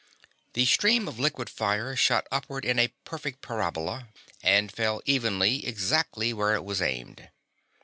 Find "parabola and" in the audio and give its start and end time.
3.43-4.71